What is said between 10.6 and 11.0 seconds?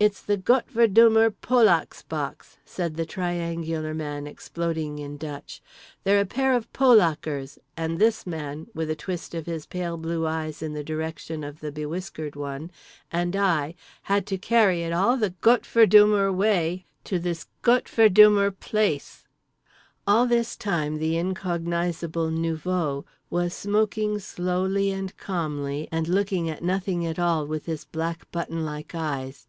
in the